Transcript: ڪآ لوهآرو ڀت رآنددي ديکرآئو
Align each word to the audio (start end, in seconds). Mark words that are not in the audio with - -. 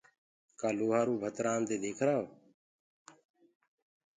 ڪآ 0.59 0.69
لوهآرو 0.77 1.13
ڀت 1.21 1.35
رآنددي 1.45 1.77
ديکرآئو 1.83 2.25